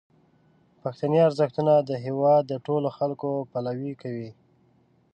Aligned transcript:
پښتني 0.81 1.19
ارزښتونه 1.27 1.73
د 1.79 1.91
هیواد 2.05 2.43
د 2.47 2.53
ټولو 2.65 2.87
خلکو 2.97 3.29
پلوي 3.51 3.93
کوي. 4.01 4.29